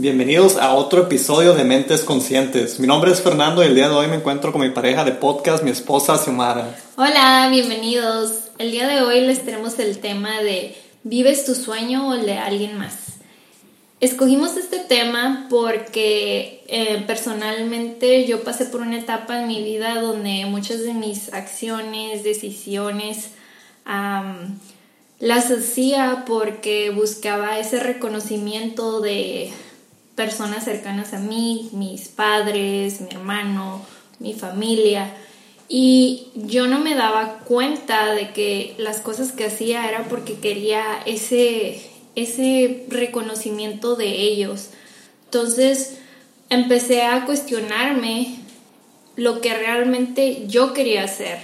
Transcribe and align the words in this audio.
Bienvenidos 0.00 0.56
a 0.56 0.72
otro 0.72 1.02
episodio 1.02 1.52
de 1.52 1.62
Mentes 1.62 2.04
Conscientes. 2.04 2.80
Mi 2.80 2.86
nombre 2.86 3.12
es 3.12 3.20
Fernando 3.20 3.62
y 3.62 3.66
el 3.66 3.74
día 3.74 3.90
de 3.90 3.94
hoy 3.94 4.06
me 4.06 4.16
encuentro 4.16 4.50
con 4.50 4.62
mi 4.62 4.70
pareja 4.70 5.04
de 5.04 5.12
podcast, 5.12 5.62
mi 5.62 5.70
esposa 5.70 6.16
Xiomara. 6.16 6.74
Hola, 6.96 7.48
bienvenidos. 7.50 8.32
El 8.56 8.70
día 8.70 8.88
de 8.88 9.02
hoy 9.02 9.20
les 9.20 9.44
tenemos 9.44 9.78
el 9.78 9.98
tema 9.98 10.40
de 10.40 10.74
¿vives 11.02 11.44
tu 11.44 11.54
sueño 11.54 12.08
o 12.08 12.14
el 12.14 12.24
de 12.24 12.38
alguien 12.38 12.78
más? 12.78 12.94
Escogimos 14.00 14.56
este 14.56 14.78
tema 14.78 15.46
porque 15.50 16.64
eh, 16.68 17.04
personalmente 17.06 18.24
yo 18.24 18.42
pasé 18.42 18.64
por 18.64 18.80
una 18.80 18.98
etapa 18.98 19.42
en 19.42 19.48
mi 19.48 19.62
vida 19.62 20.00
donde 20.00 20.46
muchas 20.46 20.80
de 20.82 20.94
mis 20.94 21.30
acciones, 21.34 22.24
decisiones, 22.24 23.32
las 25.18 25.50
hacía 25.50 26.24
porque 26.26 26.88
buscaba 26.88 27.58
ese 27.58 27.80
reconocimiento 27.80 29.02
de 29.02 29.52
personas 30.20 30.64
cercanas 30.66 31.14
a 31.14 31.18
mí, 31.18 31.70
mis 31.72 32.08
padres, 32.08 33.00
mi 33.00 33.08
hermano, 33.10 33.80
mi 34.18 34.34
familia. 34.34 35.14
Y 35.66 36.26
yo 36.34 36.66
no 36.66 36.78
me 36.78 36.94
daba 36.94 37.38
cuenta 37.38 38.12
de 38.12 38.34
que 38.34 38.74
las 38.76 38.98
cosas 39.00 39.32
que 39.32 39.46
hacía 39.46 39.88
era 39.88 40.04
porque 40.10 40.34
quería 40.34 40.84
ese, 41.06 41.80
ese 42.16 42.84
reconocimiento 42.88 43.96
de 43.96 44.08
ellos. 44.08 44.68
Entonces 45.24 45.96
empecé 46.50 47.00
a 47.00 47.24
cuestionarme 47.24 48.40
lo 49.16 49.40
que 49.40 49.54
realmente 49.54 50.44
yo 50.48 50.74
quería 50.74 51.04
hacer 51.04 51.38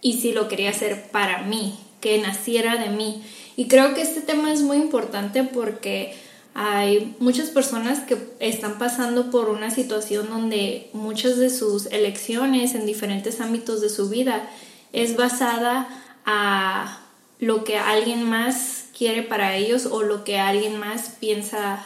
y 0.00 0.14
si 0.14 0.32
lo 0.32 0.48
quería 0.48 0.70
hacer 0.70 1.08
para 1.12 1.42
mí, 1.42 1.78
que 2.00 2.18
naciera 2.18 2.78
de 2.78 2.88
mí. 2.88 3.22
Y 3.54 3.68
creo 3.68 3.94
que 3.94 4.02
este 4.02 4.22
tema 4.22 4.52
es 4.52 4.62
muy 4.62 4.76
importante 4.76 5.44
porque 5.44 6.25
hay 6.58 7.14
muchas 7.18 7.50
personas 7.50 8.00
que 8.00 8.16
están 8.40 8.78
pasando 8.78 9.30
por 9.30 9.50
una 9.50 9.70
situación 9.70 10.30
donde 10.30 10.88
muchas 10.94 11.36
de 11.36 11.50
sus 11.50 11.84
elecciones 11.92 12.74
en 12.74 12.86
diferentes 12.86 13.42
ámbitos 13.42 13.82
de 13.82 13.90
su 13.90 14.08
vida 14.08 14.48
es 14.94 15.16
basada 15.18 15.86
a 16.24 17.00
lo 17.40 17.62
que 17.62 17.76
alguien 17.76 18.22
más 18.22 18.86
quiere 18.96 19.22
para 19.22 19.54
ellos 19.54 19.84
o 19.84 20.02
lo 20.02 20.24
que 20.24 20.38
alguien 20.38 20.78
más 20.78 21.10
piensa 21.20 21.84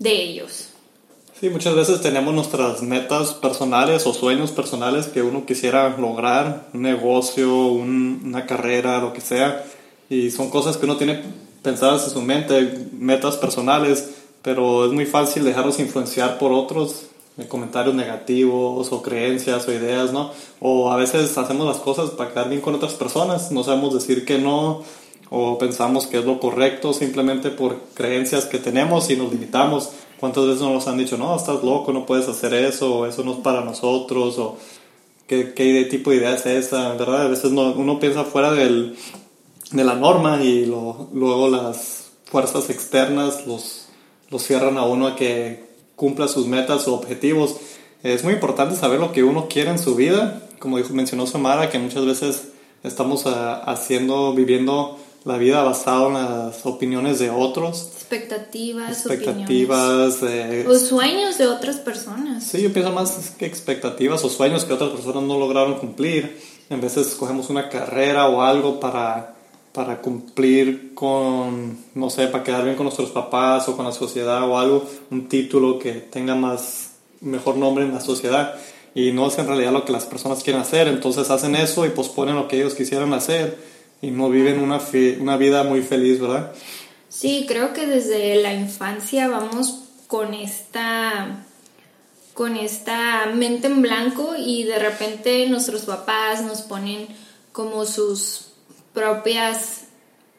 de 0.00 0.20
ellos. 0.20 0.70
Sí, 1.38 1.48
muchas 1.48 1.76
veces 1.76 2.00
tenemos 2.00 2.34
nuestras 2.34 2.82
metas 2.82 3.34
personales 3.34 4.04
o 4.04 4.12
sueños 4.12 4.50
personales 4.50 5.06
que 5.06 5.22
uno 5.22 5.46
quisiera 5.46 5.96
lograr, 5.96 6.70
un 6.74 6.82
negocio, 6.82 7.66
una 7.66 8.46
carrera, 8.46 9.00
lo 9.00 9.12
que 9.12 9.20
sea, 9.20 9.64
y 10.10 10.32
son 10.32 10.50
cosas 10.50 10.76
que 10.76 10.86
uno 10.86 10.96
tiene 10.96 11.45
pensadas 11.66 12.04
en 12.04 12.10
su 12.10 12.22
mente, 12.22 12.86
metas 12.92 13.36
personales, 13.36 14.10
pero 14.40 14.86
es 14.86 14.92
muy 14.92 15.04
fácil 15.04 15.42
dejarlos 15.44 15.80
influenciar 15.80 16.38
por 16.38 16.52
otros, 16.52 17.06
eh, 17.38 17.46
comentarios 17.48 17.92
negativos 17.92 18.92
o 18.92 19.02
creencias 19.02 19.66
o 19.66 19.72
ideas, 19.72 20.12
¿no? 20.12 20.30
O 20.60 20.92
a 20.92 20.96
veces 20.96 21.36
hacemos 21.36 21.66
las 21.66 21.78
cosas 21.78 22.10
para 22.10 22.30
quedar 22.30 22.48
bien 22.50 22.60
con 22.60 22.76
otras 22.76 22.92
personas, 22.92 23.50
no 23.50 23.64
sabemos 23.64 23.92
decir 23.94 24.24
que 24.24 24.38
no, 24.38 24.84
o 25.28 25.58
pensamos 25.58 26.06
que 26.06 26.18
es 26.18 26.24
lo 26.24 26.38
correcto 26.38 26.92
simplemente 26.92 27.50
por 27.50 27.80
creencias 27.94 28.44
que 28.44 28.60
tenemos 28.60 29.10
y 29.10 29.16
nos 29.16 29.32
limitamos. 29.32 29.90
¿Cuántas 30.20 30.46
veces 30.46 30.62
nos 30.62 30.86
han 30.86 30.98
dicho, 30.98 31.18
no, 31.18 31.34
estás 31.34 31.64
loco, 31.64 31.92
no 31.92 32.06
puedes 32.06 32.28
hacer 32.28 32.54
eso, 32.54 32.98
o 32.98 33.06
eso 33.06 33.24
no 33.24 33.32
es 33.32 33.38
para 33.38 33.62
nosotros, 33.62 34.38
o 34.38 34.56
qué, 35.26 35.52
qué 35.52 35.84
tipo 35.90 36.10
de 36.10 36.18
idea 36.18 36.36
es 36.36 36.46
esa? 36.46 36.94
¿Verdad? 36.94 37.22
A 37.22 37.28
veces 37.28 37.50
no, 37.50 37.72
uno 37.72 37.98
piensa 37.98 38.22
fuera 38.22 38.52
del, 38.52 38.96
de 39.70 39.84
la 39.84 39.94
norma 39.94 40.42
y 40.42 40.66
luego 40.66 41.48
las 41.48 42.10
fuerzas 42.24 42.70
externas 42.70 43.46
los, 43.46 43.86
los 44.30 44.42
cierran 44.42 44.78
a 44.78 44.84
uno 44.84 45.06
a 45.06 45.16
que 45.16 45.64
cumpla 45.96 46.28
sus 46.28 46.46
metas 46.46 46.86
o 46.88 46.94
objetivos. 46.94 47.56
Es 48.02 48.22
muy 48.24 48.34
importante 48.34 48.76
saber 48.76 49.00
lo 49.00 49.12
que 49.12 49.24
uno 49.24 49.48
quiere 49.48 49.70
en 49.70 49.78
su 49.78 49.94
vida, 49.94 50.42
como 50.58 50.78
dijo, 50.78 50.92
mencionó 50.94 51.26
Samara, 51.26 51.70
que 51.70 51.78
muchas 51.78 52.04
veces 52.06 52.48
estamos 52.82 53.26
ah, 53.26 53.62
haciendo, 53.64 54.32
viviendo 54.34 54.98
la 55.24 55.38
vida 55.38 55.62
basada 55.64 56.06
en 56.06 56.14
las 56.14 56.66
opiniones 56.66 57.18
de 57.18 57.30
otros. 57.30 57.90
Expectativas, 57.94 59.04
expectativas. 59.04 60.22
o 60.22 60.78
sueños 60.78 61.36
de 61.36 61.48
otras 61.48 61.76
personas. 61.76 62.44
Sí, 62.44 62.62
yo 62.62 62.72
pienso 62.72 62.92
más 62.92 63.34
que 63.36 63.44
expectativas 63.46 64.22
o 64.24 64.28
sueños 64.28 64.64
que 64.64 64.72
otras 64.72 64.90
personas 64.90 65.24
no 65.24 65.38
lograron 65.38 65.78
cumplir. 65.78 66.40
En 66.70 66.80
veces 66.80 67.08
escogemos 67.08 67.50
una 67.50 67.68
carrera 67.68 68.28
o 68.28 68.42
algo 68.42 68.78
para 68.78 69.35
para 69.76 70.00
cumplir 70.00 70.94
con, 70.94 71.76
no 71.94 72.08
sé, 72.08 72.28
para 72.28 72.42
quedar 72.42 72.64
bien 72.64 72.76
con 72.76 72.84
nuestros 72.84 73.10
papás 73.10 73.68
o 73.68 73.76
con 73.76 73.84
la 73.84 73.92
sociedad 73.92 74.42
o 74.48 74.58
algo, 74.58 74.88
un 75.10 75.28
título 75.28 75.78
que 75.78 75.92
tenga 75.92 76.34
más, 76.34 76.92
mejor 77.20 77.58
nombre 77.58 77.84
en 77.84 77.92
la 77.92 78.00
sociedad 78.00 78.54
y 78.94 79.12
no 79.12 79.28
es 79.28 79.36
en 79.36 79.46
realidad 79.46 79.72
lo 79.72 79.84
que 79.84 79.92
las 79.92 80.06
personas 80.06 80.42
quieren 80.42 80.62
hacer, 80.62 80.88
entonces 80.88 81.28
hacen 81.28 81.54
eso 81.54 81.84
y 81.84 81.90
posponen 81.90 82.36
lo 82.36 82.48
que 82.48 82.56
ellos 82.56 82.74
quisieran 82.74 83.12
hacer 83.12 83.58
y 84.00 84.10
no 84.10 84.30
viven 84.30 84.60
una, 84.60 84.80
una 85.20 85.36
vida 85.36 85.62
muy 85.62 85.82
feliz, 85.82 86.22
¿verdad? 86.22 86.52
Sí, 87.10 87.44
creo 87.46 87.74
que 87.74 87.86
desde 87.86 88.36
la 88.36 88.54
infancia 88.54 89.28
vamos 89.28 89.82
con 90.06 90.32
esta 90.32 91.44
con 92.32 92.56
esta 92.56 93.26
mente 93.26 93.66
en 93.66 93.82
blanco 93.82 94.34
y 94.38 94.64
de 94.64 94.78
repente 94.78 95.46
nuestros 95.50 95.82
papás 95.82 96.42
nos 96.42 96.62
ponen 96.62 97.08
como 97.52 97.84
sus 97.84 98.45
propias 98.96 99.82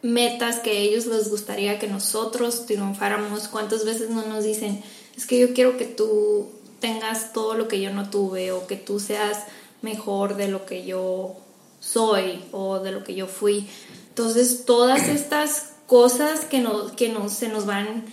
metas 0.01 0.57
que 0.57 0.71
a 0.71 0.73
ellos 0.73 1.05
les 1.05 1.29
gustaría 1.29 1.77
que 1.77 1.87
nosotros 1.87 2.65
triunfáramos. 2.65 3.47
¿Cuántas 3.49 3.85
veces 3.85 4.09
no 4.09 4.25
nos 4.25 4.43
dicen, 4.43 4.81
es 5.15 5.27
que 5.27 5.39
yo 5.39 5.53
quiero 5.53 5.77
que 5.77 5.85
tú 5.85 6.47
tengas 6.79 7.33
todo 7.33 7.53
lo 7.53 7.67
que 7.67 7.79
yo 7.79 7.93
no 7.93 8.09
tuve 8.09 8.51
o 8.51 8.65
que 8.65 8.75
tú 8.75 8.99
seas 8.99 9.43
mejor 9.83 10.37
de 10.37 10.47
lo 10.47 10.65
que 10.65 10.87
yo 10.87 11.35
soy 11.79 12.43
o 12.51 12.79
de 12.79 12.91
lo 12.91 13.03
que 13.03 13.13
yo 13.13 13.27
fui? 13.27 13.67
Entonces, 14.09 14.65
todas 14.65 15.07
estas 15.07 15.73
cosas 15.85 16.39
que, 16.45 16.59
nos, 16.59 16.93
que 16.93 17.09
nos, 17.09 17.33
se 17.33 17.49
nos 17.49 17.67
van, 17.67 18.05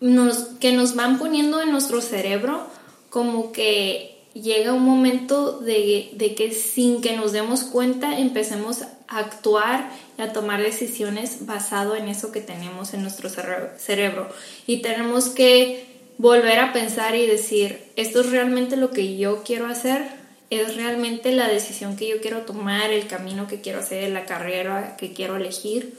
nos, 0.00 0.36
que 0.60 0.72
nos 0.72 0.94
van 0.94 1.18
poniendo 1.18 1.62
en 1.62 1.72
nuestro 1.72 2.02
cerebro, 2.02 2.66
como 3.08 3.50
que 3.50 4.14
llega 4.34 4.74
un 4.74 4.84
momento 4.84 5.60
de, 5.60 6.10
de, 6.16 6.34
que 6.34 6.52
sin 6.52 7.00
que 7.00 7.16
nos 7.16 7.32
demos 7.32 7.62
cuenta 7.62 8.18
empecemos 8.18 8.82
a 9.08 9.18
actuar 9.18 9.90
y 10.18 10.22
a 10.22 10.32
tomar 10.32 10.62
decisiones 10.62 11.46
basado 11.46 11.96
en 11.96 12.08
eso 12.08 12.32
que 12.32 12.40
tenemos 12.40 12.94
en 12.94 13.02
nuestro 13.02 13.28
cerebro. 13.28 14.28
Y 14.66 14.82
tenemos 14.82 15.28
que 15.28 15.86
volver 16.18 16.58
a 16.58 16.72
pensar 16.72 17.14
y 17.14 17.26
decir, 17.26 17.84
¿esto 17.96 18.20
es 18.20 18.30
realmente 18.30 18.76
lo 18.76 18.90
que 18.90 19.16
yo 19.16 19.42
quiero 19.44 19.66
hacer? 19.66 20.06
¿Es 20.50 20.76
realmente 20.76 21.32
la 21.32 21.48
decisión 21.48 21.96
que 21.96 22.08
yo 22.08 22.20
quiero 22.20 22.42
tomar, 22.42 22.92
el 22.92 23.06
camino 23.06 23.46
que 23.48 23.60
quiero 23.60 23.80
hacer, 23.80 24.10
la 24.10 24.24
carrera 24.24 24.96
que 24.96 25.12
quiero 25.12 25.36
elegir? 25.36 25.94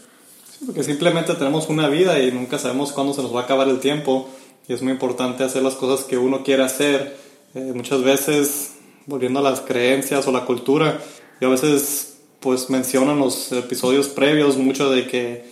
porque 0.66 0.84
simplemente 0.84 1.34
tenemos 1.36 1.70
una 1.70 1.90
vida 1.90 2.20
y 2.20 2.32
nunca 2.32 2.58
sabemos 2.58 2.92
cuándo 2.92 3.14
se 3.14 3.22
nos 3.22 3.36
va 3.36 3.42
a 3.42 3.44
acabar 3.44 3.68
el 3.68 3.80
tiempo 3.80 4.30
y 4.68 4.74
es 4.74 4.82
muy 4.82 4.94
importante 4.94 5.44
hacer 5.44 5.62
las 5.62 5.76
cosas 5.76 6.06
que 6.06 6.18
uno 6.18 6.44
quiere 6.44 6.64
hacer 6.64 7.18
eh, 7.54 7.72
muchas 7.74 8.04
veces, 8.04 8.76
volviendo 9.06 9.40
a 9.40 9.44
las 9.44 9.62
creencias 9.62 10.28
o 10.28 10.32
la 10.32 10.46
cultura, 10.46 11.00
y 11.40 11.46
a 11.46 11.50
veces 11.50 12.15
pues 12.46 12.70
mencionan 12.70 13.18
los 13.18 13.52
episodios 13.54 14.08
previos 14.08 14.56
mucho 14.56 14.92
de 14.92 15.08
que 15.08 15.46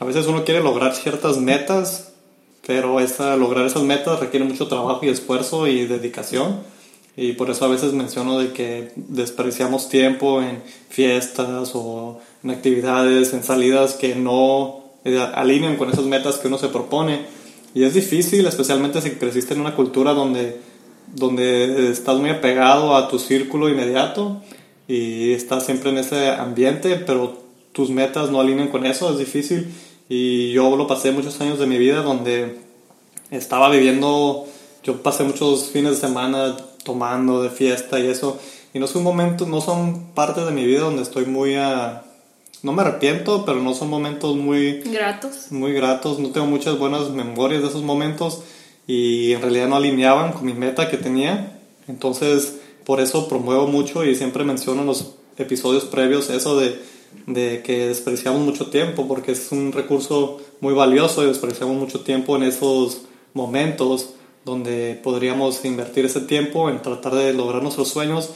a 0.00 0.04
veces 0.04 0.26
uno 0.26 0.44
quiere 0.44 0.60
lograr 0.60 0.96
ciertas 0.96 1.38
metas, 1.38 2.10
pero 2.66 2.98
esa, 2.98 3.36
lograr 3.36 3.66
esas 3.66 3.84
metas 3.84 4.18
requiere 4.18 4.44
mucho 4.44 4.66
trabajo 4.66 4.98
y 5.02 5.10
esfuerzo 5.10 5.68
y 5.68 5.86
dedicación. 5.86 6.58
Y 7.16 7.34
por 7.34 7.50
eso 7.50 7.66
a 7.66 7.68
veces 7.68 7.92
menciono 7.92 8.40
de 8.40 8.52
que 8.52 8.90
desperdiciamos 8.96 9.88
tiempo 9.88 10.42
en 10.42 10.60
fiestas 10.88 11.70
o 11.74 12.18
en 12.42 12.50
actividades, 12.50 13.32
en 13.32 13.44
salidas 13.44 13.94
que 13.94 14.16
no 14.16 14.82
eh, 15.04 15.24
alinean 15.32 15.76
con 15.76 15.88
esas 15.90 16.06
metas 16.06 16.38
que 16.38 16.48
uno 16.48 16.58
se 16.58 16.66
propone. 16.66 17.26
Y 17.74 17.84
es 17.84 17.94
difícil, 17.94 18.44
especialmente 18.44 19.00
si 19.00 19.10
creciste 19.12 19.54
en 19.54 19.60
una 19.60 19.76
cultura 19.76 20.14
donde 20.14 20.58
donde 21.14 21.90
estás 21.90 22.18
muy 22.18 22.30
apegado 22.30 22.96
a 22.96 23.08
tu 23.08 23.18
círculo 23.18 23.68
inmediato 23.68 24.42
y 24.90 25.34
estás 25.34 25.64
siempre 25.64 25.90
en 25.90 25.98
ese 25.98 26.30
ambiente, 26.30 26.96
pero 26.96 27.38
tus 27.70 27.90
metas 27.90 28.30
no 28.30 28.40
alinean 28.40 28.66
con 28.66 28.84
eso, 28.86 29.12
es 29.12 29.18
difícil. 29.18 29.72
Y 30.08 30.50
yo 30.50 30.74
lo 30.74 30.88
pasé 30.88 31.12
muchos 31.12 31.40
años 31.40 31.60
de 31.60 31.66
mi 31.68 31.78
vida 31.78 32.02
donde 32.02 32.58
estaba 33.30 33.70
viviendo, 33.70 34.46
yo 34.82 35.00
pasé 35.00 35.22
muchos 35.22 35.66
fines 35.66 35.92
de 35.92 36.08
semana 36.08 36.56
tomando 36.82 37.40
de 37.40 37.50
fiesta 37.50 38.00
y 38.00 38.08
eso, 38.08 38.40
y 38.74 38.80
no 38.80 38.88
son 38.88 39.04
momentos, 39.04 39.46
no 39.46 39.60
son 39.60 40.06
partes 40.12 40.44
de 40.44 40.50
mi 40.50 40.66
vida 40.66 40.80
donde 40.80 41.02
estoy 41.02 41.24
muy 41.26 41.54
a... 41.54 42.02
No 42.64 42.72
me 42.72 42.82
arrepiento, 42.82 43.44
pero 43.44 43.60
no 43.60 43.74
son 43.74 43.90
momentos 43.90 44.34
muy... 44.34 44.80
Gratos. 44.80 45.52
Muy 45.52 45.72
gratos, 45.72 46.18
no 46.18 46.30
tengo 46.30 46.48
muchas 46.48 46.76
buenas 46.80 47.10
memorias 47.10 47.62
de 47.62 47.68
esos 47.68 47.84
momentos 47.84 48.42
y 48.88 49.34
en 49.34 49.40
realidad 49.40 49.68
no 49.68 49.76
alineaban 49.76 50.32
con 50.32 50.46
mi 50.46 50.52
meta 50.52 50.90
que 50.90 50.96
tenía. 50.96 51.60
Entonces, 51.86 52.59
por 52.90 53.00
eso 53.00 53.28
promuevo 53.28 53.68
mucho 53.68 54.04
y 54.04 54.16
siempre 54.16 54.42
menciono 54.42 54.80
en 54.80 54.88
los 54.88 55.12
episodios 55.38 55.84
previos 55.84 56.28
eso 56.28 56.58
de, 56.58 56.76
de 57.28 57.62
que 57.62 57.86
desperdiciamos 57.86 58.40
mucho 58.40 58.66
tiempo, 58.66 59.06
porque 59.06 59.30
es 59.30 59.52
un 59.52 59.70
recurso 59.70 60.40
muy 60.60 60.74
valioso 60.74 61.22
y 61.22 61.28
desperdiciamos 61.28 61.76
mucho 61.76 62.00
tiempo 62.00 62.34
en 62.34 62.42
esos 62.42 63.02
momentos 63.32 64.14
donde 64.44 64.98
podríamos 65.04 65.64
invertir 65.64 66.04
ese 66.04 66.22
tiempo 66.22 66.68
en 66.68 66.82
tratar 66.82 67.14
de 67.14 67.32
lograr 67.32 67.62
nuestros 67.62 67.86
sueños 67.86 68.30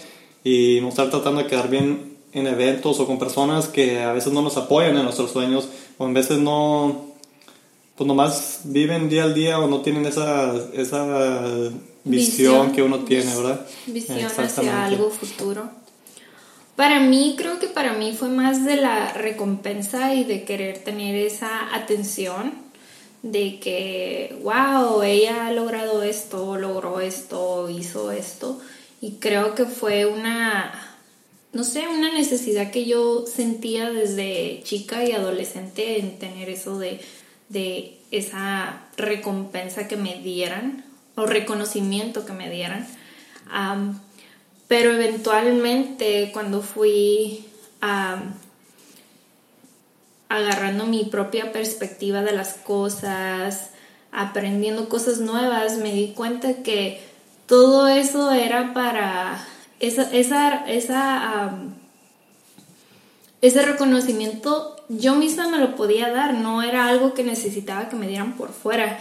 y 0.45 0.79
no 0.83 0.91
estar 0.91 1.11
tratando 1.11 1.43
de 1.43 1.49
quedar 1.49 1.69
bien 1.69 2.17
en 2.33 2.47
eventos 2.47 3.01
o 3.01 3.09
con 3.09 3.19
personas 3.19 3.67
que 3.67 4.03
a 4.03 4.12
veces 4.12 4.33
no 4.33 4.41
nos 4.41 4.56
apoyan 4.56 4.97
en 4.97 5.03
nuestros 5.03 5.33
sueños 5.33 5.69
o 5.99 6.06
en 6.06 6.15
veces 6.15 6.39
no, 6.39 7.06
pues 7.97 8.61
viven 8.62 9.09
día 9.09 9.25
al 9.25 9.35
día 9.35 9.59
o 9.59 9.67
no 9.67 9.81
tienen 9.81 10.06
esa, 10.06 10.55
esa 10.75 11.73
visión, 12.05 12.73
que 12.73 12.83
uno 12.83 13.01
tiene, 13.01 13.35
¿verdad? 13.35 13.67
Visión 13.87 14.31
hacia 14.37 14.85
algo 14.85 15.11
futuro. 15.11 15.71
Para 16.77 17.01
mí, 17.01 17.35
creo 17.39 17.61
que 17.61 17.69
para 17.69 17.93
mí 17.93 18.15
fue 18.19 18.29
más 18.29 18.65
de 18.65 18.77
la 18.77 19.12
recompensa 19.12 20.15
y 20.15 20.25
de 20.25 20.45
querer 20.45 20.79
tener 20.79 21.15
esa 21.15 21.75
atención 21.75 22.53
de 23.23 23.59
que, 23.61 24.37
wow, 24.43 25.03
ella 25.03 25.47
ha 25.47 25.53
logrado 25.53 26.03
esto, 26.03 26.56
logró 26.59 27.01
esto, 27.01 27.71
hizo 27.71 28.11
esto. 28.11 28.61
Y 29.01 29.12
creo 29.12 29.55
que 29.55 29.67
fue 29.67 30.05
una, 30.05 30.99
no 31.53 31.62
sé, 31.65 31.87
una 31.89 32.12
necesidad 32.12 32.71
que 32.71 32.87
yo 32.87 33.25
sentía 33.27 33.91
desde 33.91 34.61
chica 34.65 35.05
y 35.05 35.12
adolescente 35.12 36.01
en 36.01 36.19
tener 36.19 36.51
eso 36.51 36.79
de, 36.79 37.01
de 37.49 37.99
esa 38.11 38.89
recompensa 38.97 39.87
que 39.87 39.97
me 39.97 40.21
dieran 40.21 40.84
o 41.17 41.27
reconocimiento 41.27 42.27
que 42.27 42.33
me 42.33 42.51
dieran. 42.51 42.87
pero 44.69 44.93
eventualmente 44.93 46.31
cuando 46.33 46.63
fui 46.63 47.45
agarrando 50.29 50.87
mi 50.87 51.05
propia 51.05 51.53
perspectiva 51.53 52.23
de 52.23 52.33
las 52.33 52.55
cosas, 52.55 53.71
aprendiendo 54.11 54.89
cosas 54.89 55.19
nuevas, 55.19 55.77
me 55.79 55.93
di 55.93 56.13
cuenta 56.15 56.63
que 56.63 57.01
todo 57.47 57.89
eso 57.89 58.33
era 58.33 58.73
para 58.73 59.45
esa, 59.81 60.11
esa, 60.13 60.65
esa 60.67 61.59
ese 63.45 63.61
reconocimiento 63.61 64.75
yo 64.89 65.17
misma 65.17 65.49
me 65.49 65.59
lo 65.59 65.77
podía 65.77 66.11
dar, 66.11 66.33
no 66.33 66.63
era 66.63 66.87
algo 66.87 67.13
que 67.13 67.23
necesitaba 67.23 67.91
que 67.91 67.97
me 67.97 68.09
dieran 68.09 68.39
por 68.39 68.51
fuera. 68.51 68.99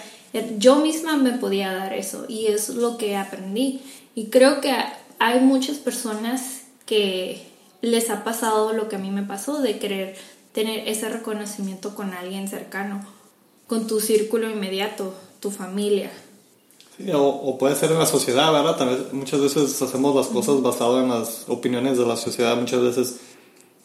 Yo 0.57 0.77
misma 0.77 1.17
me 1.17 1.33
podía 1.33 1.71
dar 1.71 1.93
eso 1.93 2.25
y 2.27 2.47
es 2.47 2.69
lo 2.69 2.97
que 2.97 3.15
aprendí. 3.15 3.81
Y 4.15 4.27
creo 4.27 4.61
que 4.61 4.73
hay 5.19 5.39
muchas 5.39 5.77
personas 5.77 6.61
que 6.85 7.41
les 7.81 8.09
ha 8.09 8.23
pasado 8.23 8.73
lo 8.73 8.89
que 8.89 8.95
a 8.95 8.99
mí 8.99 9.11
me 9.11 9.23
pasó, 9.23 9.59
de 9.61 9.77
querer 9.77 10.15
tener 10.53 10.87
ese 10.87 11.09
reconocimiento 11.09 11.95
con 11.95 12.13
alguien 12.13 12.47
cercano, 12.47 13.05
con 13.67 13.87
tu 13.87 13.99
círculo 13.99 14.49
inmediato, 14.49 15.13
tu 15.39 15.51
familia. 15.51 16.11
Sí, 16.97 17.09
o, 17.13 17.57
puede 17.57 17.75
ser 17.75 17.91
en 17.91 17.99
la 17.99 18.05
sociedad, 18.05 18.51
¿verdad? 18.53 18.77
También 18.77 19.07
muchas 19.11 19.41
veces 19.41 19.81
hacemos 19.81 20.15
las 20.15 20.27
cosas 20.27 20.61
basadas 20.61 21.03
en 21.03 21.09
las 21.09 21.45
opiniones 21.47 21.97
de 21.97 22.05
la 22.05 22.15
sociedad, 22.15 22.55
muchas 22.55 22.81
veces 22.81 23.19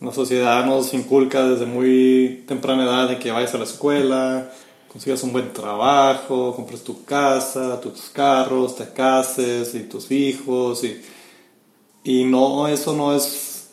la 0.01 0.13
sociedad 0.13 0.65
nos 0.65 0.95
inculca 0.95 1.43
desde 1.49 1.67
muy 1.67 2.45
temprana 2.47 2.85
edad 2.85 3.09
de 3.09 3.19
que 3.19 3.33
vayas 3.33 3.55
a 3.55 3.59
la 3.59 3.65
escuela, 3.65 4.53
consigas 4.91 5.23
un 5.23 5.33
buen 5.33 5.53
trabajo, 5.53 6.55
compres 6.57 6.83
tu 6.83 7.05
casa, 7.05 7.81
tus 7.81 8.11
carros, 8.11 8.77
te 8.77 8.89
cases 8.89 9.75
y 9.75 9.81
tus 9.81 10.11
hijos 10.11 10.83
y, 10.85 11.01
y 12.05 12.25
no, 12.25 12.69
eso 12.69 12.95
no 12.95 13.15
es 13.15 13.69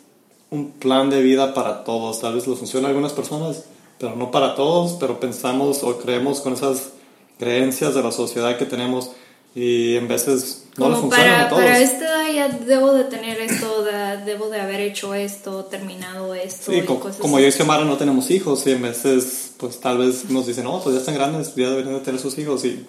un 0.49 0.71
plan 0.73 1.09
de 1.09 1.21
vida 1.21 1.53
para 1.53 1.83
todos, 1.83 2.21
tal 2.21 2.35
vez 2.35 2.47
lo 2.47 2.55
funciona 2.55 2.87
a 2.87 2.89
algunas 2.89 3.13
personas, 3.13 3.65
pero 3.99 4.15
no 4.15 4.31
para 4.31 4.55
todos, 4.55 4.93
pero 4.99 5.19
pensamos 5.19 5.83
o 5.83 5.97
creemos 5.97 6.41
con 6.41 6.53
esas 6.53 6.91
creencias 7.37 7.95
de 7.95 8.03
la 8.03 8.11
sociedad 8.11 8.57
que 8.57 8.65
tenemos 8.65 9.11
y 9.55 9.95
en 9.95 10.07
veces 10.07 10.65
no 10.77 10.89
le 10.89 10.95
funciona 10.97 11.23
para, 11.23 11.45
a 11.45 11.49
todos. 11.49 11.63
Para 11.63 11.79
esta 11.79 12.05
edad 12.05 12.33
ya 12.33 12.47
debo 12.49 12.93
de 12.93 13.05
tener 13.05 13.39
esto, 13.39 13.74
debo 14.17 14.49
de 14.49 14.61
haber 14.61 14.81
hecho 14.81 15.13
esto, 15.13 15.65
terminado 15.65 16.33
esto. 16.35 16.71
Sí, 16.71 16.81
como, 17.19 17.39
yo 17.39 17.47
y 17.47 17.51
Xiomara 17.51 17.83
no 17.83 17.97
tenemos 17.97 18.29
hijos 18.31 18.65
y 18.67 18.71
en 18.71 18.81
veces 18.81 19.51
pues 19.57 19.79
tal 19.79 19.97
vez 19.97 20.29
nos 20.29 20.47
dicen, 20.47 20.65
no, 20.65 20.81
pues 20.81 20.95
ya 20.95 20.99
están 20.99 21.15
grandes, 21.15 21.55
ya 21.55 21.69
deberían 21.69 21.95
de 21.95 22.01
tener 22.01 22.19
sus 22.19 22.37
hijos 22.37 22.65
y 22.65 22.85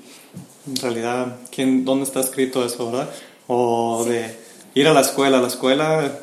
en 0.67 0.77
realidad, 0.77 1.37
¿quién, 1.51 1.85
¿dónde 1.85 2.05
está 2.05 2.21
escrito 2.21 2.65
eso, 2.65 2.91
verdad? 2.91 3.09
O 3.47 4.05
de 4.05 4.37
ir 4.75 4.89
a 4.89 4.93
la 4.93 5.01
escuela, 5.01 5.41
la 5.41 5.49
escuela 5.49 6.19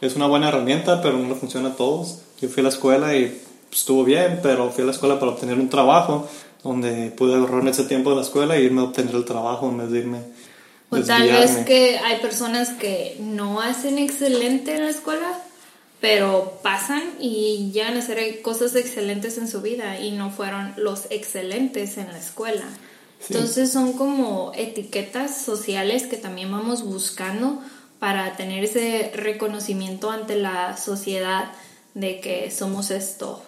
es 0.00 0.16
una 0.16 0.26
buena 0.26 0.48
herramienta, 0.48 1.02
pero 1.02 1.18
no 1.18 1.28
le 1.28 1.34
funciona 1.34 1.70
a 1.70 1.76
todos. 1.76 2.20
Yo 2.40 2.48
fui 2.48 2.60
a 2.60 2.64
la 2.64 2.68
escuela 2.70 3.14
y 3.16 3.26
pues, 3.68 3.80
estuvo 3.80 4.04
bien, 4.04 4.40
pero 4.42 4.70
fui 4.70 4.82
a 4.82 4.86
la 4.86 4.92
escuela 4.92 5.18
para 5.18 5.32
obtener 5.32 5.58
un 5.58 5.68
trabajo 5.68 6.28
donde 6.62 7.10
pude 7.10 7.34
ahorrarme 7.34 7.70
ese 7.70 7.84
tiempo 7.84 8.10
de 8.10 8.16
la 8.16 8.22
escuela 8.22 8.56
e 8.56 8.62
irme 8.62 8.80
a 8.80 8.84
obtener 8.84 9.14
el 9.14 9.24
trabajo 9.24 9.68
en 9.68 9.78
vez 9.78 9.90
de 9.90 9.98
irme. 9.98 10.18
O 10.90 10.98
tal 11.00 11.28
vez 11.28 11.58
que 11.58 11.98
hay 11.98 12.18
personas 12.18 12.70
que 12.70 13.16
no 13.20 13.60
hacen 13.60 13.98
excelente 13.98 14.74
en 14.74 14.84
la 14.84 14.90
escuela, 14.90 15.40
pero 16.00 16.58
pasan 16.62 17.02
y 17.20 17.70
llegan 17.72 17.96
a 17.96 18.00
hacer 18.00 18.42
cosas 18.42 18.74
excelentes 18.74 19.38
en 19.38 19.48
su 19.48 19.62
vida 19.62 20.00
y 20.00 20.10
no 20.12 20.30
fueron 20.30 20.74
los 20.76 21.06
excelentes 21.10 21.96
en 21.96 22.08
la 22.08 22.18
escuela. 22.18 22.64
Entonces 23.28 23.70
son 23.70 23.92
como 23.92 24.52
etiquetas 24.56 25.42
sociales 25.42 26.06
que 26.06 26.16
también 26.16 26.50
vamos 26.50 26.82
buscando 26.82 27.62
para 27.98 28.36
tener 28.36 28.64
ese 28.64 29.12
reconocimiento 29.14 30.10
ante 30.10 30.36
la 30.36 30.76
sociedad 30.76 31.52
de 31.94 32.20
que 32.20 32.50
somos 32.50 32.90
esto, 32.90 33.42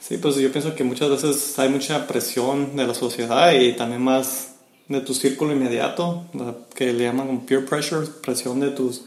Sí, 0.00 0.16
pues 0.16 0.36
yo 0.36 0.50
pienso 0.50 0.74
que 0.74 0.82
muchas 0.82 1.10
veces 1.10 1.58
hay 1.58 1.68
mucha 1.68 2.06
presión 2.06 2.74
de 2.74 2.86
la 2.86 2.94
sociedad 2.94 3.52
y 3.52 3.74
también 3.74 4.02
más 4.02 4.49
de 4.90 5.00
tu 5.00 5.14
círculo 5.14 5.52
inmediato, 5.52 6.24
que 6.74 6.92
le 6.92 7.04
llaman 7.04 7.46
peer 7.46 7.64
pressure, 7.64 8.06
presión 8.22 8.58
de 8.58 8.70
tus, 8.70 9.02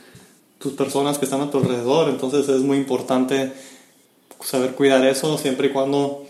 tus 0.57 0.74
personas 0.74 1.18
que 1.18 1.25
están 1.25 1.41
a 1.41 1.51
tu 1.51 1.57
alrededor. 1.57 2.09
Entonces 2.09 2.47
es 2.47 2.62
muy 2.62 2.77
importante 2.77 3.51
saber 4.39 4.75
cuidar 4.75 5.06
eso 5.06 5.38
siempre 5.38 5.68
y 5.68 5.69
cuando 5.71 6.25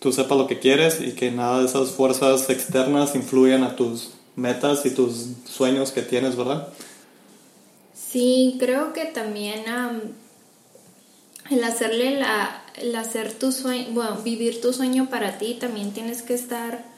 tú 0.00 0.12
sepas 0.12 0.36
lo 0.36 0.46
que 0.46 0.58
quieres 0.58 1.00
y 1.00 1.12
que 1.12 1.30
nada 1.30 1.60
de 1.60 1.66
esas 1.66 1.90
fuerzas 1.92 2.50
externas 2.50 3.14
influyan 3.14 3.64
a 3.64 3.74
tus 3.74 4.10
metas 4.36 4.84
y 4.84 4.90
tus 4.90 5.28
sueños 5.48 5.90
que 5.90 6.02
tienes, 6.02 6.36
¿verdad? 6.36 6.68
Sí, 7.94 8.56
creo 8.58 8.92
que 8.92 9.06
también 9.06 9.64
el 11.50 11.64
hacerle 11.64 12.18
la, 12.20 12.64
hacer 12.98 13.32
tu 13.32 13.50
sueño, 13.50 13.86
bueno, 13.92 14.18
vivir 14.22 14.60
tu 14.60 14.74
sueño 14.74 15.08
para 15.08 15.38
ti, 15.38 15.56
también 15.58 15.92
tienes 15.92 16.20
que 16.20 16.34
estar 16.34 16.93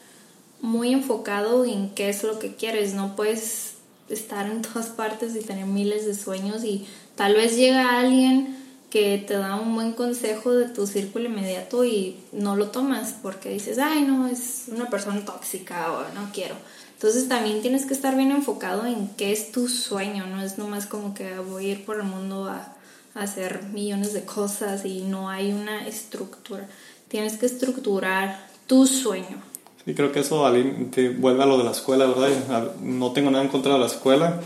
muy 0.61 0.93
enfocado 0.93 1.65
en 1.65 1.91
qué 1.91 2.09
es 2.09 2.23
lo 2.23 2.39
que 2.39 2.55
quieres, 2.55 2.95
no 2.95 3.17
puedes 3.17 3.75
estar 4.09 4.47
en 4.47 4.63
todas 4.63 4.87
partes 4.89 5.35
y 5.37 5.41
tener 5.41 5.67
miles 5.67 6.07
de 6.07 6.15
sueños 6.15 6.65
y 6.65 6.87
tal 7.15 7.35
vez 7.35 7.57
llega 7.57 7.99
alguien 7.99 8.57
que 8.91 9.19
te 9.19 9.35
da 9.35 9.57
un 9.57 9.75
buen 9.75 9.93
consejo 9.93 10.53
de 10.53 10.69
tu 10.69 10.87
círculo 10.87 11.27
inmediato 11.27 11.85
y 11.85 12.17
no 12.33 12.57
lo 12.57 12.69
tomas 12.69 13.15
porque 13.21 13.51
dices, 13.51 13.79
ay 13.79 14.03
no, 14.03 14.27
es 14.27 14.65
una 14.69 14.89
persona 14.89 15.25
tóxica 15.25 15.93
o 15.93 16.15
no 16.15 16.31
quiero. 16.33 16.55
Entonces 16.95 17.29
también 17.29 17.61
tienes 17.61 17.85
que 17.85 17.93
estar 17.93 18.17
bien 18.17 18.31
enfocado 18.31 18.87
en 18.87 19.09
qué 19.17 19.33
es 19.33 19.53
tu 19.53 19.69
sueño, 19.69 20.27
no 20.27 20.41
es 20.41 20.57
nomás 20.57 20.87
como 20.87 21.13
que 21.13 21.39
voy 21.39 21.67
a 21.67 21.73
ir 21.73 21.85
por 21.85 21.97
el 21.97 22.05
mundo 22.05 22.47
a 22.47 22.75
hacer 23.15 23.65
millones 23.65 24.13
de 24.13 24.25
cosas 24.25 24.85
y 24.85 25.03
no 25.03 25.29
hay 25.29 25.53
una 25.53 25.87
estructura. 25.87 26.67
Tienes 27.09 27.37
que 27.37 27.47
estructurar 27.47 28.49
tu 28.67 28.87
sueño. 28.87 29.43
Sí, 29.87 29.95
creo 29.95 30.11
que 30.11 30.19
eso 30.19 30.41
vuelve 30.41 31.43
a 31.45 31.47
lo 31.47 31.59
de 31.59 31.65
la 31.65 31.71
escuela, 31.71 32.07
¿verdad? 32.07 32.73
No 32.83 33.13
tengo 33.13 33.31
nada 33.31 33.45
en 33.45 33.51
contra 33.51 33.75
de 33.75 33.79
la 33.79 33.87
escuela. 33.87 34.41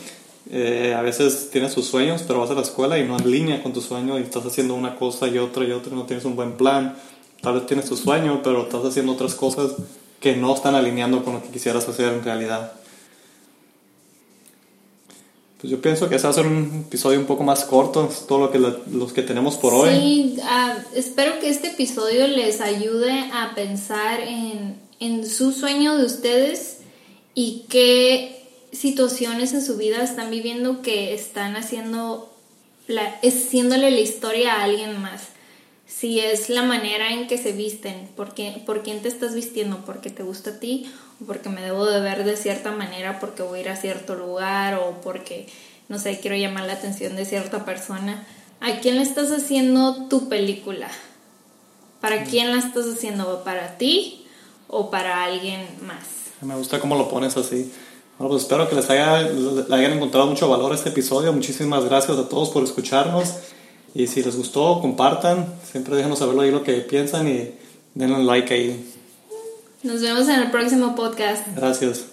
Eh, 0.50 0.94
a 0.94 1.00
veces 1.00 1.48
tienes 1.50 1.74
tus 1.74 1.86
sueños, 1.86 2.24
pero 2.26 2.40
vas 2.40 2.50
a 2.50 2.54
la 2.54 2.60
escuela 2.60 2.98
y 2.98 3.08
no 3.08 3.16
en 3.16 3.62
con 3.62 3.72
tu 3.72 3.80
sueño 3.80 4.18
y 4.18 4.22
estás 4.22 4.44
haciendo 4.44 4.74
una 4.74 4.96
cosa 4.96 5.28
y 5.28 5.38
otra 5.38 5.64
y 5.64 5.72
otra, 5.72 5.96
no 5.96 6.04
tienes 6.04 6.26
un 6.26 6.36
buen 6.36 6.58
plan. 6.58 6.94
Tal 7.40 7.54
vez 7.54 7.64
tienes 7.64 7.86
tu 7.86 7.96
sueño, 7.96 8.42
pero 8.44 8.64
estás 8.64 8.84
haciendo 8.84 9.12
otras 9.12 9.34
cosas 9.34 9.76
que 10.20 10.36
no 10.36 10.54
están 10.54 10.74
alineando 10.74 11.24
con 11.24 11.32
lo 11.32 11.42
que 11.42 11.48
quisieras 11.48 11.88
hacer 11.88 12.12
en 12.12 12.22
realidad. 12.22 12.74
Pues 15.60 15.70
yo 15.70 15.82
pienso 15.82 16.08
que 16.08 16.18
se 16.18 16.24
va 16.24 16.30
a 16.30 16.34
ser 16.34 16.46
un 16.46 16.84
episodio 16.86 17.18
un 17.18 17.26
poco 17.26 17.44
más 17.44 17.64
corto, 17.64 18.08
todo 18.26 18.38
lo 18.38 18.50
que 18.50 18.58
los 18.58 19.12
que 19.12 19.22
tenemos 19.22 19.56
por 19.56 19.74
hoy. 19.74 19.90
Sí, 19.90 20.36
ah, 20.42 20.74
espero 20.94 21.38
que 21.38 21.50
este 21.50 21.68
episodio 21.68 22.26
les 22.26 22.62
ayude 22.62 23.12
a 23.32 23.54
pensar 23.54 24.20
en, 24.20 24.76
en 25.00 25.28
su 25.28 25.52
sueño 25.52 25.98
de 25.98 26.06
ustedes 26.06 26.78
y 27.34 27.66
qué 27.68 28.40
situaciones 28.72 29.52
en 29.52 29.62
su 29.62 29.76
vida 29.76 30.02
están 30.02 30.30
viviendo 30.30 30.80
que 30.80 31.12
están 31.12 31.56
haciendo, 31.56 32.32
la, 32.86 33.18
haciéndole 33.22 33.90
la 33.90 34.00
historia 34.00 34.54
a 34.54 34.64
alguien 34.64 35.00
más. 35.00 35.24
Si 35.90 36.20
es 36.20 36.48
la 36.48 36.62
manera 36.62 37.12
en 37.12 37.26
que 37.26 37.36
se 37.36 37.52
visten, 37.52 38.08
por, 38.16 38.34
por 38.64 38.82
quién 38.82 39.02
te 39.02 39.08
estás 39.08 39.34
vistiendo, 39.34 39.84
porque 39.84 40.10
te 40.10 40.22
gusta 40.22 40.50
a 40.50 40.60
ti 40.60 40.90
porque 41.26 41.48
me 41.48 41.60
debo 41.60 41.86
de 41.86 42.00
ver 42.00 42.24
de 42.24 42.36
cierta 42.36 42.72
manera 42.72 43.20
porque 43.20 43.42
voy 43.42 43.58
a 43.58 43.62
ir 43.62 43.68
a 43.68 43.76
cierto 43.76 44.14
lugar 44.14 44.74
o 44.76 45.00
porque, 45.02 45.46
no 45.88 45.98
sé, 45.98 46.18
quiero 46.20 46.36
llamar 46.36 46.64
la 46.64 46.74
atención 46.74 47.16
de 47.16 47.24
cierta 47.24 47.64
persona. 47.64 48.26
¿A 48.60 48.80
quién 48.80 48.96
le 48.96 49.02
estás 49.02 49.30
haciendo 49.30 50.08
tu 50.08 50.28
película? 50.28 50.88
¿Para 52.00 52.24
quién 52.24 52.52
la 52.52 52.58
estás 52.58 52.86
haciendo? 52.86 53.42
¿Para 53.44 53.76
ti 53.76 54.26
o 54.68 54.90
para 54.90 55.24
alguien 55.24 55.66
más. 55.82 56.30
Me 56.40 56.54
gusta 56.56 56.80
cómo 56.80 56.96
lo 56.96 57.08
pones 57.08 57.36
así. 57.36 57.70
Bueno, 58.18 58.30
pues 58.30 58.42
espero 58.42 58.68
que 58.68 58.76
les 58.76 58.88
haya, 58.88 59.22
le 59.22 59.74
hayan 59.74 59.92
encontrado 59.92 60.26
mucho 60.26 60.48
valor 60.48 60.72
este 60.72 60.90
episodio. 60.90 61.32
Muchísimas 61.32 61.84
gracias 61.84 62.16
a 62.18 62.28
todos 62.28 62.50
por 62.50 62.62
escucharnos. 62.62 63.34
Y 63.94 64.06
si 64.06 64.22
les 64.22 64.36
gustó, 64.36 64.80
compartan. 64.80 65.46
Siempre 65.70 65.96
déjenos 65.96 66.18
saberlo 66.18 66.42
ahí 66.42 66.50
lo 66.50 66.62
que 66.62 66.74
piensan 66.74 67.28
y 67.28 67.50
denle 67.94 68.16
un 68.16 68.26
like 68.26 68.52
ahí. 68.52 68.92
Nos 69.82 70.00
vemos 70.00 70.28
en 70.28 70.40
el 70.40 70.50
próximo 70.50 70.94
podcast. 70.94 71.46
Gracias. 71.56 72.06